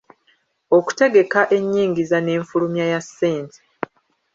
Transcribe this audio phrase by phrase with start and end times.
[0.77, 3.59] Okutegeka ennyingiza n’enfulumya ya ssente.